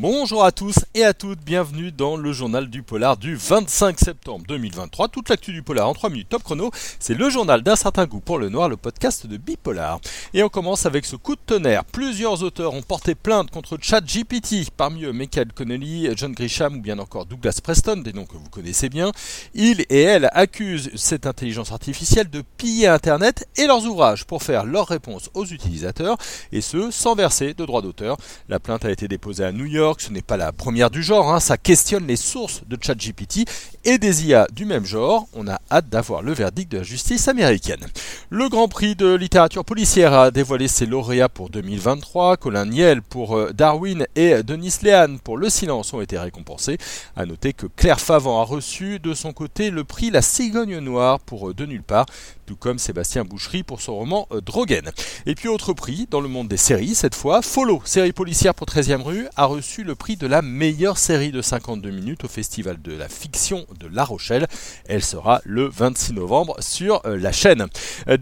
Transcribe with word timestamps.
Bonjour 0.00 0.44
à 0.44 0.52
tous 0.52 0.76
et 0.94 1.02
à 1.02 1.12
toutes, 1.12 1.40
bienvenue 1.40 1.90
dans 1.90 2.16
le 2.16 2.32
journal 2.32 2.70
du 2.70 2.84
polar 2.84 3.16
du 3.16 3.34
25 3.34 3.98
septembre 3.98 4.44
2023. 4.46 5.08
Toute 5.08 5.28
l'actu 5.28 5.52
du 5.52 5.64
polar 5.64 5.88
en 5.88 5.92
3 5.92 6.08
minutes 6.10 6.28
top 6.28 6.44
chrono, 6.44 6.70
c'est 7.00 7.14
le 7.14 7.28
journal 7.30 7.62
d'un 7.62 7.74
certain 7.74 8.06
goût 8.06 8.20
pour 8.20 8.38
le 8.38 8.48
noir, 8.48 8.68
le 8.68 8.76
podcast 8.76 9.26
de 9.26 9.36
Bipolar. 9.36 9.98
Et 10.34 10.44
on 10.44 10.48
commence 10.48 10.86
avec 10.86 11.04
ce 11.04 11.16
coup 11.16 11.34
de 11.34 11.40
tonnerre. 11.44 11.84
Plusieurs 11.84 12.44
auteurs 12.44 12.74
ont 12.74 12.82
porté 12.82 13.16
plainte 13.16 13.50
contre 13.50 13.76
ChatGPT, 13.80 14.70
parmi 14.76 15.02
eux 15.02 15.12
Michael 15.12 15.52
Connelly, 15.52 16.08
John 16.14 16.30
Grisham 16.30 16.76
ou 16.76 16.80
bien 16.80 17.00
encore 17.00 17.26
Douglas 17.26 17.58
Preston, 17.60 17.96
des 17.96 18.12
noms 18.12 18.24
que 18.24 18.36
vous 18.36 18.50
connaissez 18.50 18.88
bien. 18.88 19.10
Ils 19.54 19.80
et 19.90 20.02
elles 20.02 20.28
accusent 20.30 20.92
cette 20.94 21.26
intelligence 21.26 21.72
artificielle 21.72 22.30
de 22.30 22.44
piller 22.56 22.86
Internet 22.86 23.48
et 23.56 23.66
leurs 23.66 23.84
ouvrages 23.84 24.26
pour 24.26 24.44
faire 24.44 24.64
leurs 24.64 24.86
réponses 24.86 25.28
aux 25.34 25.46
utilisateurs, 25.46 26.18
et 26.52 26.60
ce 26.60 26.92
sans 26.92 27.16
verser 27.16 27.52
de 27.52 27.66
droits 27.66 27.82
d'auteur. 27.82 28.16
La 28.48 28.60
plainte 28.60 28.84
a 28.84 28.92
été 28.92 29.08
déposée 29.08 29.42
à 29.42 29.50
New 29.50 29.66
York 29.66 29.87
ce 29.98 30.12
n'est 30.12 30.22
pas 30.22 30.36
la 30.36 30.52
première 30.52 30.90
du 30.90 31.02
genre, 31.02 31.32
hein. 31.32 31.40
ça 31.40 31.56
questionne 31.56 32.06
les 32.06 32.16
sources 32.16 32.62
de 32.66 32.76
ChatGPT 32.80 33.48
et 33.84 33.98
des 33.98 34.26
IA 34.26 34.46
du 34.52 34.64
même 34.64 34.84
genre. 34.84 35.26
On 35.34 35.48
a 35.48 35.58
hâte 35.70 35.88
d'avoir 35.88 36.22
le 36.22 36.32
verdict 36.32 36.70
de 36.72 36.78
la 36.78 36.82
justice 36.82 37.28
américaine. 37.28 37.86
Le 38.30 38.48
Grand 38.48 38.68
Prix 38.68 38.96
de 38.96 39.14
littérature 39.14 39.64
policière 39.64 40.12
a 40.12 40.30
dévoilé 40.30 40.68
ses 40.68 40.86
lauréats 40.86 41.28
pour 41.28 41.50
2023. 41.50 42.36
Colin 42.36 42.66
Niel 42.66 43.02
pour 43.02 43.36
euh, 43.36 43.52
Darwin 43.52 44.06
et 44.16 44.42
Denis 44.42 44.74
Léane 44.82 45.18
pour 45.18 45.38
Le 45.38 45.48
Silence 45.48 45.92
ont 45.94 46.00
été 46.00 46.18
récompensés. 46.18 46.78
A 47.16 47.24
noter 47.24 47.52
que 47.52 47.66
Claire 47.66 48.00
Favant 48.00 48.40
a 48.40 48.44
reçu 48.44 48.98
de 48.98 49.14
son 49.14 49.32
côté 49.32 49.70
le 49.70 49.84
prix 49.84 50.10
La 50.10 50.22
Cigogne 50.22 50.78
Noire 50.78 51.20
pour 51.20 51.50
euh, 51.50 51.54
De 51.54 51.64
Nulle 51.66 51.82
Part, 51.82 52.06
tout 52.48 52.56
comme 52.56 52.78
Sébastien 52.78 53.24
Boucherie 53.24 53.62
pour 53.62 53.82
son 53.82 53.94
roman 53.94 54.26
euh, 54.32 54.40
Drogen. 54.40 54.90
Et 55.26 55.34
puis 55.34 55.48
autre 55.48 55.74
prix 55.74 56.08
dans 56.10 56.22
le 56.22 56.28
monde 56.28 56.48
des 56.48 56.56
séries, 56.56 56.94
cette 56.94 57.14
fois, 57.14 57.42
Follow, 57.42 57.82
série 57.84 58.14
policière 58.14 58.54
pour 58.54 58.66
13e 58.66 59.02
rue, 59.02 59.28
a 59.36 59.44
reçu 59.44 59.84
le 59.84 59.94
prix 59.94 60.16
de 60.16 60.26
la 60.26 60.40
meilleure 60.40 60.96
série 60.96 61.30
de 61.30 61.42
52 61.42 61.90
minutes 61.90 62.24
au 62.24 62.28
Festival 62.28 62.80
de 62.80 62.96
la 62.96 63.10
fiction 63.10 63.66
de 63.78 63.86
La 63.86 64.02
Rochelle. 64.02 64.46
Elle 64.88 65.04
sera 65.04 65.42
le 65.44 65.68
26 65.68 66.14
novembre 66.14 66.56
sur 66.60 67.02
la 67.04 67.32
chaîne. 67.32 67.66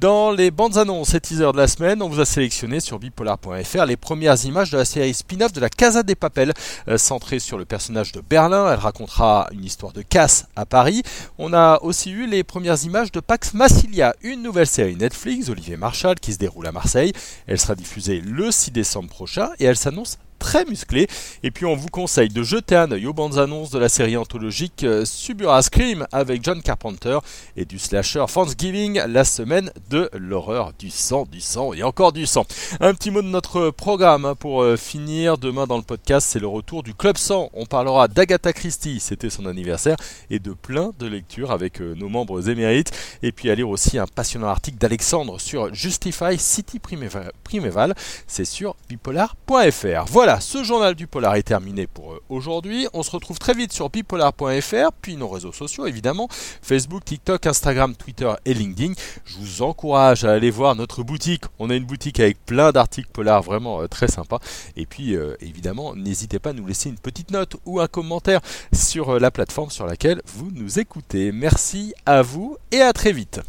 Dans 0.00 0.32
les 0.32 0.50
bandes 0.50 0.76
annonces 0.76 1.14
et 1.14 1.20
teasers 1.20 1.52
de 1.52 1.58
la 1.58 1.68
semaine, 1.68 2.02
on 2.02 2.08
vous 2.08 2.20
a 2.20 2.24
sélectionné 2.24 2.80
sur 2.80 2.98
bipolar.fr 2.98 3.84
les 3.84 3.96
premières 3.96 4.44
images 4.44 4.72
de 4.72 4.78
la 4.78 4.84
série 4.84 5.14
spin-off 5.14 5.52
de 5.52 5.60
la 5.60 5.68
Casa 5.68 6.02
des 6.02 6.16
Papel, 6.16 6.52
euh, 6.88 6.98
centrée 6.98 7.38
sur 7.38 7.58
le 7.58 7.64
personnage 7.64 8.10
de 8.10 8.20
Berlin. 8.20 8.72
Elle 8.72 8.80
racontera 8.80 9.46
une 9.52 9.64
histoire 9.64 9.92
de 9.92 10.02
casse 10.02 10.46
à 10.56 10.66
Paris. 10.66 11.04
On 11.38 11.52
a 11.52 11.78
aussi 11.82 12.10
eu 12.10 12.26
les 12.26 12.42
premières 12.42 12.82
images 12.82 13.12
de 13.12 13.20
Pax 13.20 13.54
Massilia, 13.54 14.15
une 14.22 14.42
nouvelle 14.42 14.66
série 14.66 14.96
Netflix, 14.96 15.48
Olivier 15.48 15.76
Marshall, 15.76 16.16
qui 16.16 16.32
se 16.32 16.38
déroule 16.38 16.66
à 16.66 16.72
Marseille. 16.72 17.12
Elle 17.46 17.58
sera 17.60 17.74
diffusée 17.74 18.20
le 18.20 18.50
6 18.50 18.70
décembre 18.70 19.08
prochain 19.08 19.50
et 19.58 19.64
elle 19.64 19.76
s'annonce 19.76 20.18
très 20.46 20.64
musclé. 20.64 21.08
Et 21.42 21.50
puis 21.50 21.66
on 21.66 21.74
vous 21.74 21.88
conseille 21.88 22.28
de 22.28 22.44
jeter 22.44 22.76
un 22.76 22.92
œil 22.92 23.08
aux 23.08 23.12
bandes 23.12 23.36
annonces 23.36 23.70
de 23.70 23.80
la 23.80 23.88
série 23.88 24.16
anthologique 24.16 24.84
euh, 24.84 25.04
Subura 25.04 25.60
Scream 25.60 26.06
avec 26.12 26.44
John 26.44 26.62
Carpenter 26.62 27.18
et 27.56 27.64
du 27.64 27.80
slasher 27.80 28.24
Thanksgiving, 28.32 29.02
la 29.08 29.24
semaine 29.24 29.72
de 29.90 30.08
l'horreur 30.16 30.72
du 30.78 30.90
sang, 30.90 31.26
du 31.28 31.40
sang 31.40 31.72
et 31.72 31.82
encore 31.82 32.12
du 32.12 32.26
sang. 32.26 32.46
Un 32.78 32.94
petit 32.94 33.10
mot 33.10 33.22
de 33.22 33.26
notre 33.26 33.70
programme 33.70 34.24
hein, 34.24 34.36
pour 34.36 34.62
euh, 34.62 34.76
finir. 34.76 35.36
Demain 35.36 35.66
dans 35.66 35.78
le 35.78 35.82
podcast, 35.82 36.28
c'est 36.30 36.38
le 36.38 36.46
retour 36.46 36.84
du 36.84 36.94
Club 36.94 37.16
100. 37.16 37.50
On 37.52 37.66
parlera 37.66 38.06
d'Agatha 38.06 38.52
Christie, 38.52 39.00
c'était 39.00 39.30
son 39.30 39.46
anniversaire, 39.46 39.96
et 40.30 40.38
de 40.38 40.52
plein 40.52 40.92
de 41.00 41.08
lectures 41.08 41.50
avec 41.50 41.80
euh, 41.80 41.94
nos 41.96 42.08
membres 42.08 42.48
émérites. 42.48 42.92
Et 43.24 43.32
puis 43.32 43.50
à 43.50 43.56
lire 43.56 43.68
aussi 43.68 43.98
un 43.98 44.06
passionnant 44.06 44.46
article 44.46 44.78
d'Alexandre 44.78 45.40
sur 45.40 45.74
Justify 45.74 46.38
City 46.38 46.78
Primeval. 46.78 47.96
C'est 48.28 48.44
sur 48.44 48.76
bipolar.fr. 48.88 50.04
Voilà 50.06 50.35
ce 50.40 50.64
journal 50.64 50.94
du 50.94 51.06
polar 51.06 51.34
est 51.36 51.42
terminé 51.42 51.86
pour 51.86 52.12
euh, 52.12 52.22
aujourd'hui. 52.28 52.86
On 52.92 53.02
se 53.02 53.10
retrouve 53.10 53.38
très 53.38 53.54
vite 53.54 53.72
sur 53.72 53.90
bipolar.fr, 53.90 54.92
puis 55.00 55.16
nos 55.16 55.28
réseaux 55.28 55.52
sociaux 55.52 55.86
évidemment, 55.86 56.28
Facebook, 56.30 57.04
TikTok, 57.04 57.46
Instagram, 57.46 57.94
Twitter 57.94 58.32
et 58.44 58.54
LinkedIn. 58.54 58.94
Je 59.24 59.36
vous 59.36 59.62
encourage 59.62 60.24
à 60.24 60.32
aller 60.32 60.50
voir 60.50 60.74
notre 60.74 61.02
boutique. 61.02 61.44
On 61.58 61.70
a 61.70 61.74
une 61.74 61.84
boutique 61.84 62.20
avec 62.20 62.44
plein 62.44 62.72
d'articles 62.72 63.10
polar 63.12 63.42
vraiment 63.42 63.82
euh, 63.82 63.86
très 63.86 64.08
sympas. 64.08 64.40
Et 64.76 64.86
puis 64.86 65.16
euh, 65.16 65.34
évidemment, 65.40 65.94
n'hésitez 65.94 66.38
pas 66.38 66.50
à 66.50 66.52
nous 66.52 66.66
laisser 66.66 66.88
une 66.88 66.98
petite 66.98 67.30
note 67.30 67.56
ou 67.64 67.80
un 67.80 67.88
commentaire 67.88 68.40
sur 68.72 69.18
la 69.18 69.30
plateforme 69.30 69.70
sur 69.70 69.86
laquelle 69.86 70.22
vous 70.26 70.50
nous 70.52 70.78
écoutez. 70.78 71.32
Merci 71.32 71.94
à 72.04 72.22
vous 72.22 72.56
et 72.72 72.80
à 72.80 72.92
très 72.92 73.12
vite. 73.12 73.40